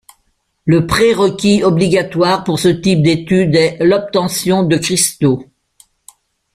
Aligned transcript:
Le 0.65 0.87
pré-requis 0.87 1.61
obligatoire 1.63 2.43
pour 2.43 2.57
ce 2.57 2.69
type 2.69 3.03
d'étude 3.03 3.53
est 3.55 3.77
l'obtention 3.81 4.63
de 4.63 4.75
cristaux. 4.77 5.45